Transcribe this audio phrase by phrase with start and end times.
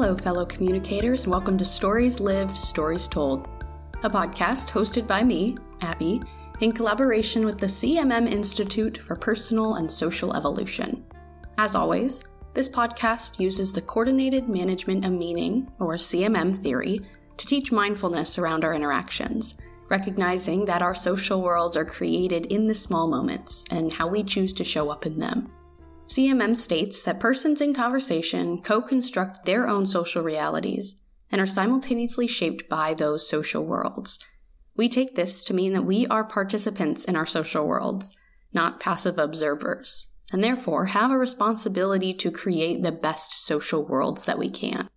[0.00, 3.48] Hello, fellow communicators, and welcome to Stories Lived, Stories Told,
[4.04, 6.22] a podcast hosted by me, Abbie,
[6.60, 11.04] in collaboration with the CMM Institute for Personal and Social Evolution.
[11.58, 12.24] As always,
[12.54, 17.00] this podcast uses the Coordinated Management of Meaning, or CMM theory,
[17.36, 19.56] to teach mindfulness around our interactions,
[19.88, 24.52] recognizing that our social worlds are created in the small moments and how we choose
[24.52, 25.50] to show up in them.
[26.08, 31.00] CMM states that persons in conversation co construct their own social realities
[31.30, 34.18] and are simultaneously shaped by those social worlds.
[34.74, 38.16] We take this to mean that we are participants in our social worlds,
[38.54, 44.38] not passive observers, and therefore have a responsibility to create the best social worlds that
[44.38, 44.88] we can.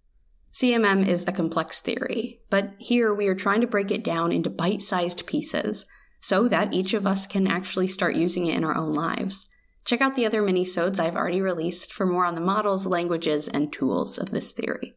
[0.54, 4.50] CMM is a complex theory, but here we are trying to break it down into
[4.50, 5.86] bite sized pieces
[6.22, 9.50] so that each of us can actually start using it in our own lives.
[9.86, 13.74] Check out the other minisodes I've already released for more on the models, languages, and
[13.74, 14.96] tools of this theory.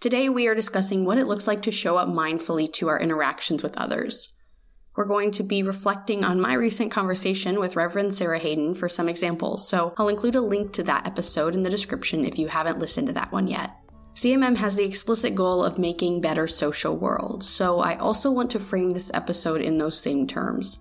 [0.00, 3.62] Today we are discussing what it looks like to show up mindfully to our interactions
[3.62, 4.34] with others.
[4.94, 9.08] We're going to be reflecting on my recent conversation with Reverend Sara Hayden for some
[9.08, 12.78] examples, so I'll include a link to that episode in the description if you haven't
[12.78, 13.74] listened to that one yet.
[14.14, 18.60] CMM has the explicit goal of making better social worlds, so I also want to
[18.60, 20.80] frame this episode in those same terms.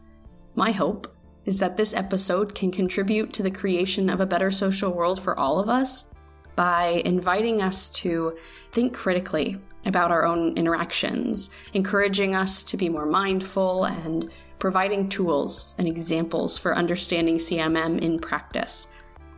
[0.56, 4.92] My hope is that this episode can contribute to the creation of a better social
[4.92, 6.08] world for all of us
[6.56, 8.38] by inviting us to
[8.72, 15.74] think critically about our own interactions, encouraging us to be more mindful, and providing tools
[15.80, 18.88] and examples for understanding CMM in practice.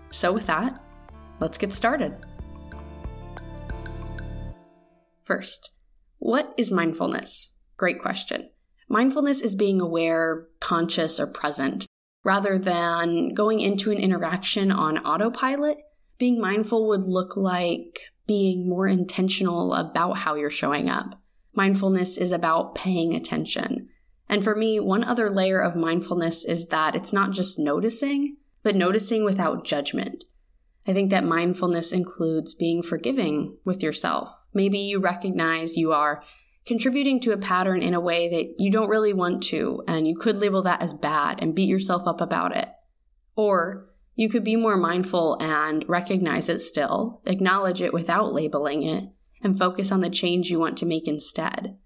[0.09, 0.83] So, with that,
[1.39, 2.13] let's get started.
[5.21, 5.71] First,
[6.19, 7.53] what is mindfulness?
[7.77, 8.49] Great question.
[8.89, 11.87] Mindfulness is being aware, conscious, or present
[12.23, 15.77] Rather than going into an interaction on autopilot,
[16.17, 21.19] being mindful would look like being more intentional about how you're showing up.
[21.53, 23.89] Mindfulness is about paying attention.
[24.29, 28.75] And for me, one other layer of mindfulness is that it's not just noticing, but
[28.75, 30.23] noticing without judgment.
[30.87, 34.29] I think that mindfulness includes being forgiving with yourself.
[34.53, 36.23] Maybe you recognize you are
[36.65, 40.15] contributing to a pattern in a way that you don't really want to, and you
[40.15, 42.69] could label that as bad and beat yourself up about it.
[43.35, 49.09] Or you could be more mindful and recognize it still, acknowledge it without labeling it,
[49.41, 51.77] and focus on the change you want to make instead.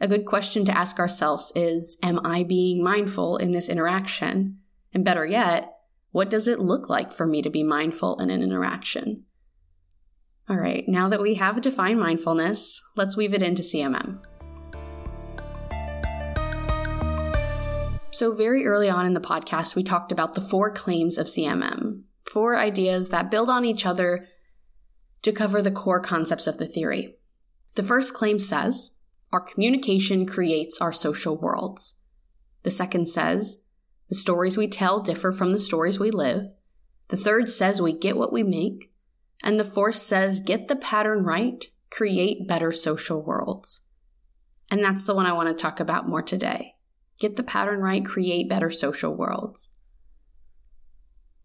[0.00, 4.58] A good question to ask ourselves is Am I being mindful in this interaction?
[4.92, 5.72] And better yet,
[6.12, 9.24] what does it look like for me to be mindful in an interaction?
[10.46, 14.18] All right, now that we have defined mindfulness, let's weave it into CMM.
[18.10, 22.02] So, very early on in the podcast, we talked about the four claims of CMM,
[22.30, 24.28] four ideas that build on each other
[25.22, 27.16] to cover the core concepts of the theory.
[27.74, 28.94] The first claim says,
[29.32, 31.94] Our communication creates our social worlds.
[32.64, 33.64] The second says,
[34.10, 36.50] The stories we tell differ from the stories we live.
[37.08, 38.93] The third says, We get what we make.
[39.42, 43.82] And the force says, get the pattern right, create better social worlds.
[44.70, 46.74] And that's the one I want to talk about more today.
[47.18, 49.70] Get the pattern right, create better social worlds.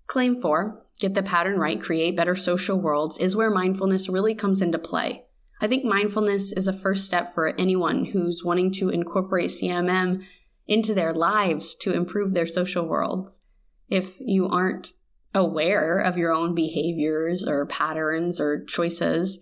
[0.08, 4.62] Claim four, get the pattern right, create better social worlds, is where mindfulness really comes
[4.62, 5.26] into play.
[5.62, 10.24] I think mindfulness is a first step for anyone who's wanting to incorporate CMM
[10.68, 13.42] into their lives to improve their social worlds.
[13.90, 14.94] If you aren't
[15.34, 19.40] aware of your own behaviors or patterns or choices,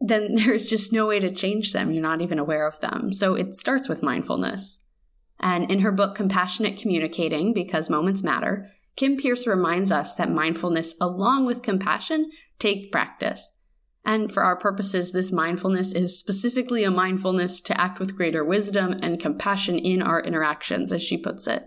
[0.00, 1.90] then there's just no way to change them.
[1.90, 3.12] You're not even aware of them.
[3.12, 4.80] So it starts with mindfulness.
[5.38, 10.94] And in her book, Compassionate Communicating, Because Moments Matter, Kim Pearce reminds us that mindfulness,
[11.00, 13.52] along with compassion, take practice.
[14.06, 18.98] And for our purposes, this mindfulness is specifically a mindfulness to act with greater wisdom
[19.02, 21.66] and compassion in our interactions, as she puts it.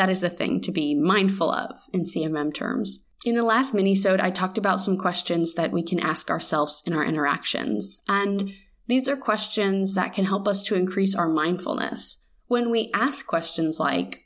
[0.00, 3.04] That is the thing to be mindful of in CMM terms.
[3.26, 6.94] In the last minisode, I talked about some questions that we can ask ourselves in
[6.94, 8.02] our interactions.
[8.08, 8.50] And
[8.86, 12.18] these are questions that can help us to increase our mindfulness.
[12.46, 14.24] When we ask questions like,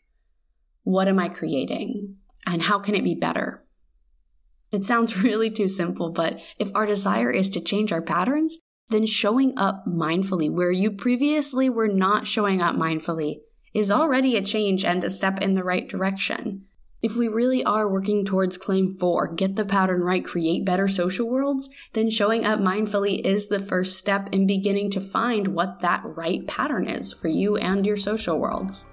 [0.84, 2.18] what am I creating?
[2.46, 3.64] And how can it be better?
[4.70, 8.58] It sounds really too simple, but if our desire is to change our patterns,
[8.90, 13.38] then showing up mindfully where you previously were not showing up mindfully
[13.74, 16.64] is already a change and a step in the right direction.
[17.02, 21.28] If we really are working towards claim four, get the pattern right, create better social
[21.28, 26.02] worlds, then showing up mindfully is the first step in beginning to find what that
[26.04, 28.86] right pattern is for you and your social worlds.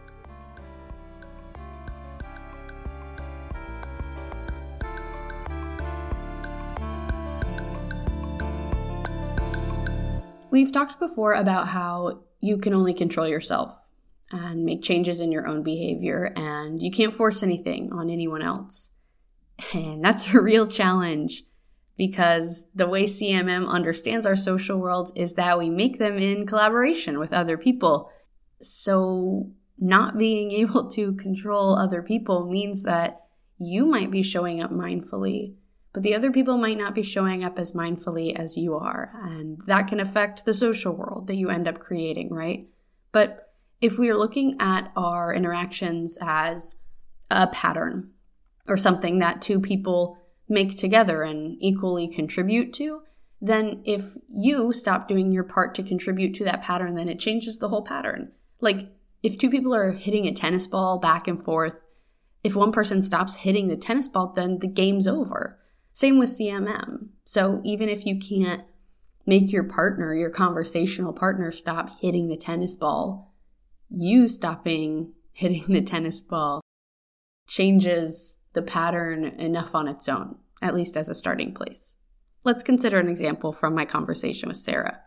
[10.50, 13.81] We've talked before about how you can only control yourself
[14.32, 18.92] and make changes in your own behavior, and you can't force anything on anyone else.
[19.74, 21.44] And that's a real challenge
[21.98, 27.20] because the way CMM understands our social worlds is that we make them in collaboration
[27.20, 28.10] with other people.
[28.60, 33.22] So, not being able to control other people means that
[33.58, 35.56] you might be showing up mindfully,
[35.94, 39.14] but the other people might not be showing up as mindfully as you are.
[39.24, 42.68] And that can affect the social world that you end up creating, right?
[43.12, 43.51] But
[43.82, 46.76] if we are looking at our interactions as
[47.30, 48.12] a pattern
[48.68, 50.18] or something that two people
[50.48, 53.02] make together and equally contribute to,
[53.42, 57.58] then if you stop doing your part to contribute to that pattern, then it changes
[57.58, 58.32] the whole pattern.
[58.60, 58.92] Like
[59.24, 61.76] if two people are hitting a tennis ball back and forth,
[62.44, 65.60] if one person stops hitting the tennis ball, then the game's over.
[65.94, 67.10] Same with CMM.
[67.24, 68.64] So even if you can't
[69.26, 73.31] make your partner, your conversational partner, stop hitting the tennis ball,
[73.96, 76.62] you stopping hitting the tennis ball
[77.48, 81.96] changes the pattern enough on its own, at least as a starting place.
[82.44, 85.00] Let's consider an example from my conversation with Sara.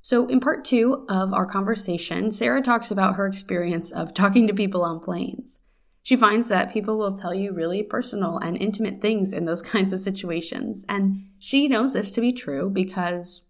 [0.00, 4.54] So, in part two of our conversation, Sara talks about her experience of talking to
[4.54, 5.60] people on planes.
[6.02, 9.92] She finds that people will tell you really personal and intimate things in those kinds
[9.92, 13.42] of situations, and she knows this to be true because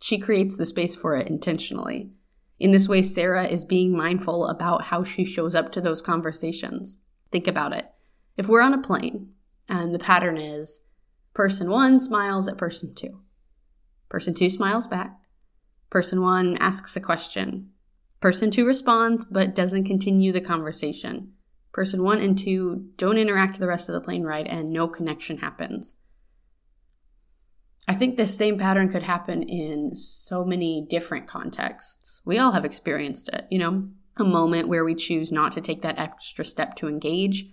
[0.00, 2.12] she creates the space for it intentionally.
[2.58, 6.98] In this way, Sara is being mindful about how she shows up to those conversations.
[7.30, 7.88] Think about it.
[8.36, 9.30] If we're on a plane
[9.68, 10.82] and the pattern is
[11.34, 13.20] person one smiles at person two,
[14.08, 15.16] person two smiles back,
[15.90, 17.70] person one asks a question,
[18.20, 21.32] person two responds but doesn't continue the conversation,
[21.72, 25.38] person one and two don't interact the rest of the plane ride, and no connection
[25.38, 25.94] happens.
[27.88, 32.20] I think this same pattern could happen in so many different contexts.
[32.24, 33.88] We all have experienced it, you know,
[34.18, 37.46] a moment where we choose not to take that extra step to engage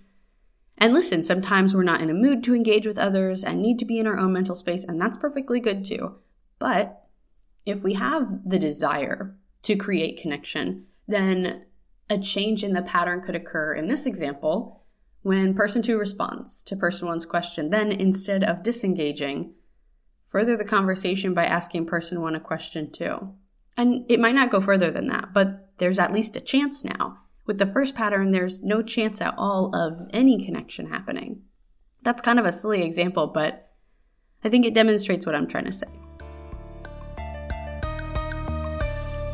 [0.78, 3.86] and listen, sometimes we're not in a mood to engage with others and need to
[3.86, 6.16] be in our own mental space, and that's perfectly good too.
[6.60, 7.04] But
[7.66, 11.66] if we have the desire to create connection, then
[12.10, 14.84] a change in the pattern could occur in this example
[15.22, 17.70] when person two responds to person one's question.
[17.70, 19.54] Then instead of disengaging,
[20.36, 23.34] further the conversation by asking person one a question too.
[23.78, 27.20] And it might not go further than that, but there's at least a chance now
[27.46, 31.44] with the first pattern, there's no chance at all of any connection happening.
[32.04, 33.72] That's kind of a silly example, but
[34.44, 35.88] I think it demonstrates what I'm trying to say.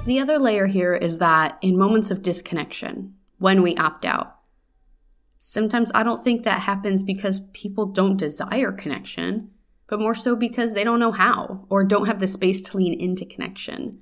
[0.06, 4.36] The other layer here is that in moments of disconnection, when we opt out,
[5.40, 9.50] sometimes I don't think that happens because people don't desire connection,
[9.92, 12.94] but more so because they don't know how or don't have the space to lean
[12.94, 14.00] into connection.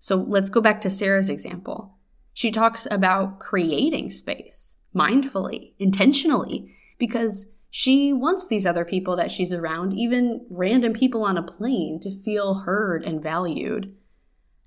[0.00, 1.94] So let's go back to Sara's example.
[2.32, 9.52] She talks about creating space mindfully, intentionally, because she wants these other people that she's
[9.52, 13.94] around, even random people on a plane, to feel heard and valued.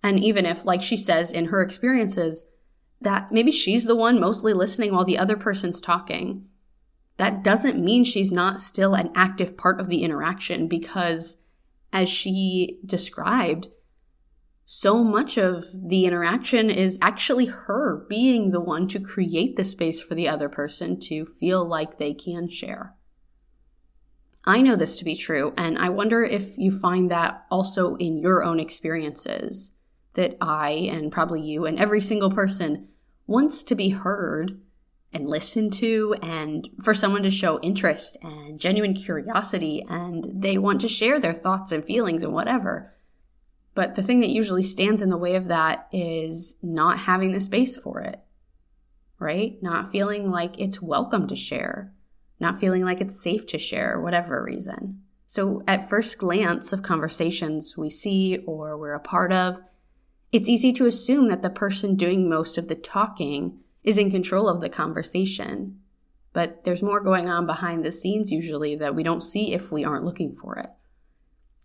[0.01, 2.45] And even if, like she says in her experiences,
[3.01, 6.45] that maybe she's the one mostly listening while the other person's talking,
[7.21, 11.37] that doesn't mean she's not still an active part of the interaction because,
[11.93, 13.67] as she described,
[14.65, 20.01] so much of the interaction is actually her being the one to create the space
[20.01, 22.95] for the other person to feel like they can share.
[24.43, 28.17] I know this to be true, and I wonder if you find that also in
[28.17, 29.73] your own experiences
[30.15, 32.87] that I, and probably you, and every single person
[33.27, 34.59] wants to be heard
[35.13, 40.81] and listen to, and for someone to show interest and genuine curiosity, and they want
[40.81, 42.93] to share their thoughts and feelings and whatever.
[43.73, 47.39] But the thing that usually stands in the way of that is not having the
[47.39, 48.19] space for it,
[49.19, 49.57] right?
[49.61, 51.93] Not feeling like it's welcome to share,
[52.39, 55.01] not feeling like it's safe to share, whatever reason.
[55.25, 59.59] So, at first glance of conversations we see or we're a part of,
[60.33, 64.47] it's easy to assume that the person doing most of the talking is in control
[64.47, 65.79] of the conversation.
[66.33, 69.83] But there's more going on behind the scenes usually that we don't see if we
[69.83, 70.69] aren't looking for it.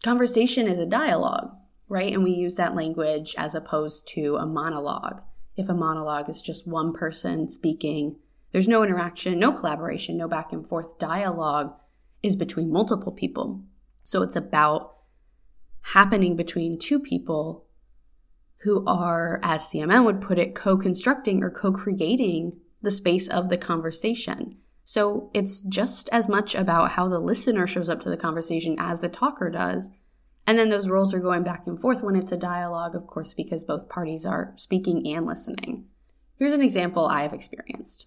[0.02, 1.50] Conversation is a dialogue
[1.88, 2.12] right?
[2.12, 5.22] And we use that language as opposed to a monologue.
[5.56, 8.16] If a monologue is just one person speaking,
[8.52, 10.98] there's no interaction, no collaboration, no back and forth.
[10.98, 11.74] Dialogue
[12.22, 13.62] is between multiple people.
[14.04, 14.96] So it's about
[15.92, 17.65] happening between two people
[18.62, 23.48] who are, as CMM would put it, co constructing or co creating the space of
[23.48, 24.56] the conversation.
[24.84, 29.00] So it's just as much about how the listener shows up to the conversation as
[29.00, 29.90] the talker does
[30.46, 33.34] And then those roles are going back and forth when it's a dialogue, of course,
[33.34, 35.86] because both parties are speaking and listening.
[36.38, 38.06] Here's an example I have experienced.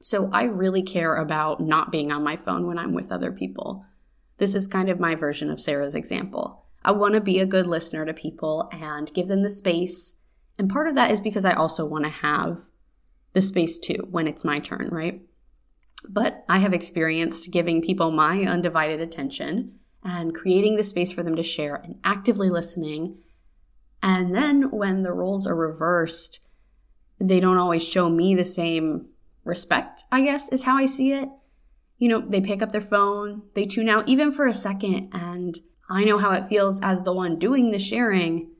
[0.00, 3.84] So I really care about not being on my phone when I'm with other people.
[4.36, 6.64] This is kind of my version of Sara's example.
[6.82, 10.14] I want to be a good listener to people and give them the space.
[10.58, 12.58] And part of that is because I also want to have
[13.32, 15.22] the space too when it's my turn, right?
[16.08, 21.36] But I have experienced giving people my undivided attention and creating the space for them
[21.36, 23.20] to share and actively listening.
[24.02, 26.40] And then when the roles are reversed,
[27.20, 29.08] they don't always show me the same
[29.44, 31.28] respect, I guess is how I see it.
[31.98, 35.58] You know, they pick up their phone, they tune out even for a second, and
[35.88, 38.50] I know how it feels as the one doing the sharing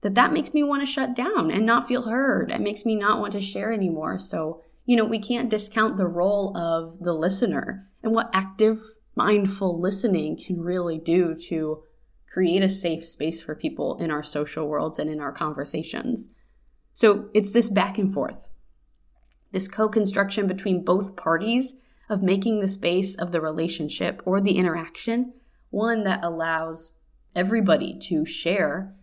[0.00, 2.50] that that makes me want to shut down and not feel heard.
[2.50, 4.18] It makes me not want to share anymore.
[4.18, 8.80] So, you know, we can't discount the role of the listener and what active
[9.14, 11.82] mindful listening can really do to
[12.32, 16.28] create a safe space for people in our social worlds and in our conversations.
[16.92, 18.48] So it's this back and forth,
[19.52, 21.74] this co construction between both parties
[22.08, 25.32] of making the space of the relationship or the interaction
[25.76, 26.92] one that allows
[27.34, 28.94] everybody to share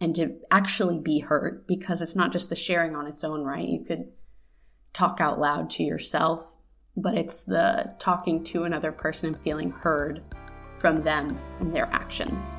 [0.00, 3.66] and to actually be heard because it's not just the sharing on its own, right?
[3.66, 4.12] You could
[4.92, 6.54] talk out loud to yourself
[7.00, 10.22] but it's the talking to another person and feeling heard
[10.76, 12.54] from them and their actions.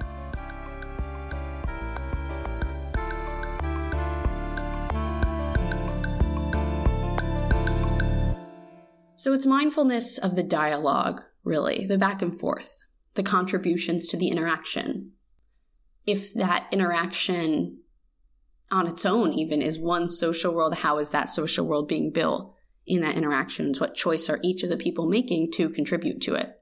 [9.17, 12.87] So it's mindfulness of the dialogue, really, the back and forth,
[13.19, 15.11] the contributions to the interaction.
[16.07, 17.81] If that interaction
[18.71, 22.55] on its own, even, is one social world, how is that social world being built?
[22.89, 23.79] in that interactions?
[23.79, 26.59] What choice are each of the people making to contribute to it?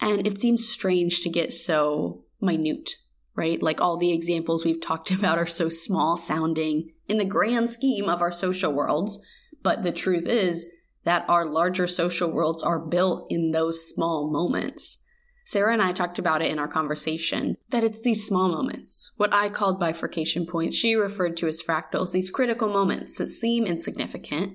[0.00, 2.96] And it seems strange to get so minute,
[3.34, 3.60] right?
[3.60, 8.08] Like all the examples we've talked about are so small sounding in the grand scheme
[8.08, 9.20] of our social worlds.
[9.62, 10.70] But the truth is
[11.04, 15.02] that our larger social worlds are built in those small moments.
[15.50, 19.34] Sara and I talked about it in our conversation that it's these small moments, what
[19.34, 24.52] I called bifurcation points, she referred to as fractals, these critical moments that seem insignificant,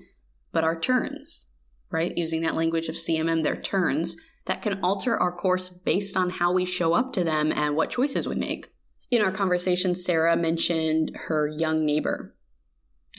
[0.52, 1.48] but are turns,
[1.90, 2.16] right?
[2.16, 6.50] Using that language of CMM, their turns that can alter our course based on how
[6.50, 8.68] we show up to them and what choices we make.
[9.10, 12.34] In our conversation, Sara mentioned her young neighbor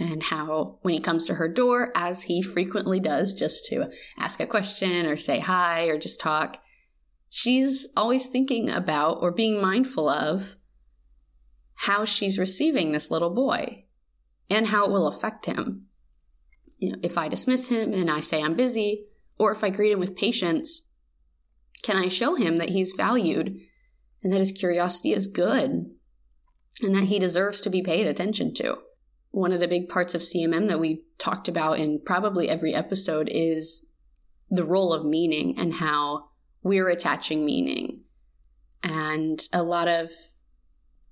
[0.02, 4.40] and how when he comes to her door, as he frequently does, just to ask
[4.40, 6.60] a question or say hi or just talk,
[7.30, 10.56] she's always thinking about or being mindful of
[11.82, 13.86] how she's receiving this little boy
[14.50, 15.88] and how it will affect him
[16.80, 19.08] you know, if I dismiss him and I say I'm busy,
[19.38, 20.90] or if I greet him with patience,
[21.84, 23.60] can I show him that he's valued
[24.24, 25.70] and that his curiosity is good
[26.82, 28.80] and that he deserves to be paid attention to?
[29.32, 33.30] One of the big parts of CMM that we talked about in probably every episode
[33.32, 33.88] is
[34.50, 36.30] the role of meaning and how
[36.68, 38.02] we're attaching meaning.
[38.84, 40.12] And a lot of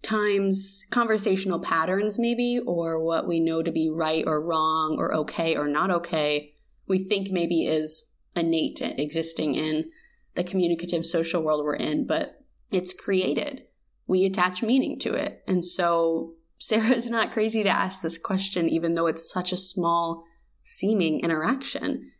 [0.01, 5.55] times conversational patterns, maybe, or what we know to be right or wrong or okay
[5.55, 6.53] or not okay,
[6.87, 9.89] we think maybe is innate existing in
[10.35, 13.63] the communicative social world we're in, but it's created.
[14.07, 15.41] We attach meaning to it.
[15.47, 20.25] And so Sara's not crazy to ask this question, even though it's such a small
[20.61, 22.11] seeming interaction.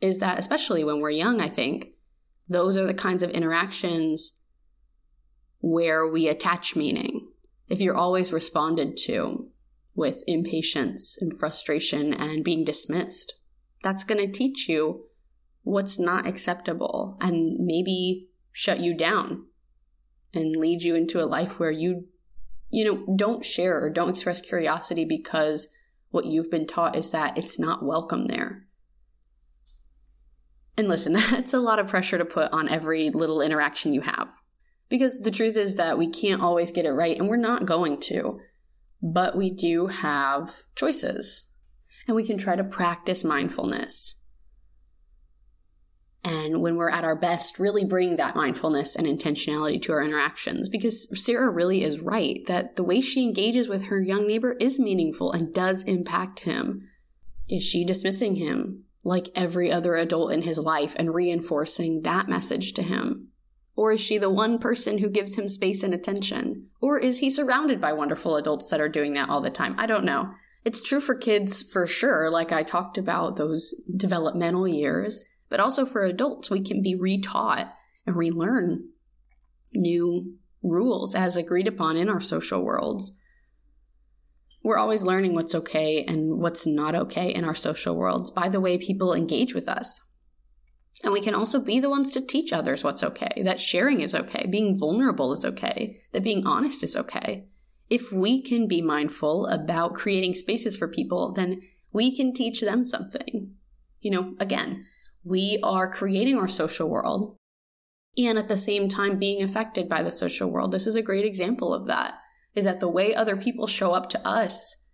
[0.00, 1.88] Is that, especially when we're young, I think,
[2.50, 4.40] those are the kinds of interactions
[5.60, 7.28] where we attach meaning.
[7.68, 9.48] If you're always responded to
[9.94, 13.34] with impatience and frustration and being dismissed,
[13.84, 15.06] that's going to teach you
[15.62, 19.46] what's not acceptable and maybe shut you down
[20.34, 22.06] and lead you into a life where you
[22.68, 25.68] you know don't share or don't express curiosity because
[26.10, 28.66] what you've been taught is that it's not welcome there
[30.76, 34.30] and listen that's a lot of pressure to put on every little interaction you have
[34.90, 37.98] because the truth is that we can't always get it right, and we're not going
[38.00, 38.40] to.
[39.00, 41.52] But we do have choices,
[42.06, 44.16] and we can try to practice mindfulness.
[46.22, 50.68] And when we're at our best, really bring that mindfulness and intentionality to our interactions.
[50.68, 54.78] Because Sara really is right that the way she engages with her young neighbor is
[54.78, 56.86] meaningful and does impact him.
[57.48, 62.72] Is she dismissing him like every other adult in his life and reinforcing that message
[62.74, 63.28] to him?
[63.76, 66.68] Or is she the one person who gives him space and attention?
[66.80, 69.74] Or is he surrounded by wonderful adults that are doing that all the time?
[69.78, 70.32] I don't know.
[70.64, 75.86] It's true for kids for sure, like I talked about those developmental years, but also
[75.86, 77.72] for adults, we can be retaught
[78.06, 78.88] and relearn
[79.72, 83.18] new rules as agreed upon in our social worlds.
[84.62, 88.60] We're always learning what's okay and what's not okay in our social worlds by the
[88.60, 90.02] way people engage with us.
[91.02, 94.14] And we can also be the ones to teach others what's okay, that sharing is
[94.14, 97.46] okay, being vulnerable is okay, that being honest is okay.
[97.88, 101.62] If we can be mindful about creating spaces for people, then
[101.92, 103.54] we can teach them something.
[104.00, 104.84] You know, again,
[105.24, 107.36] we are creating our social world
[108.18, 110.72] and at the same time being affected by the social world.
[110.72, 112.14] This is a great example of that,
[112.54, 114.84] is that the way other people show up to us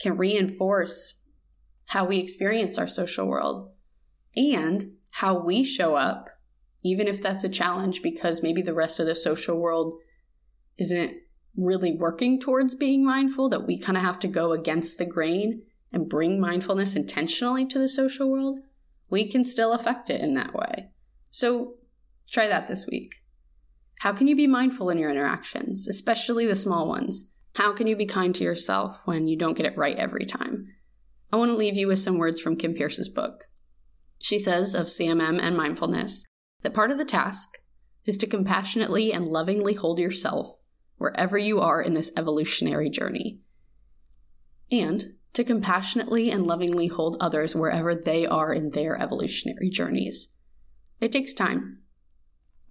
[0.00, 1.18] can reinforce
[1.88, 3.70] how we experience our social world
[4.36, 6.28] and how we show up,
[6.82, 9.94] even if that's a challenge because maybe the rest of the social world
[10.78, 11.16] isn't
[11.56, 15.62] really working towards being mindful, that we kind of have to go against the grain
[15.92, 18.58] and bring mindfulness intentionally to the social world,
[19.08, 20.90] we can still affect it in that way.
[21.30, 21.74] So
[22.28, 23.23] try that this week.
[24.04, 27.32] How can you be mindful in your interactions, especially the small ones?
[27.56, 30.68] How can you be kind to yourself when you don't get it right every time?
[31.32, 33.44] I want to leave you with some words from Kim Pearce's book.
[34.18, 36.26] She says of CMM and mindfulness
[36.60, 37.56] that part of the task
[38.04, 40.54] is to compassionately and lovingly hold yourself
[40.98, 43.40] wherever you are in this evolutionary journey,
[44.70, 50.36] and to compassionately and lovingly hold others wherever they are in their evolutionary journeys.
[51.00, 51.78] It takes time,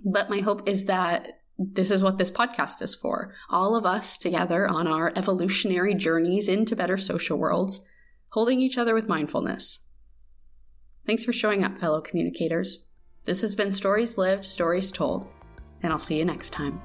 [0.04, 3.34] but my hope is that this is what this podcast is for.
[3.50, 7.84] All of us together on our evolutionary journeys into better social worlds,
[8.30, 9.82] holding each other with mindfulness.
[11.06, 12.86] Thanks for showing up, fellow communicators.
[13.26, 15.28] This has been Stories Lived, Stories Told,
[15.82, 16.82] and I'll see you next time.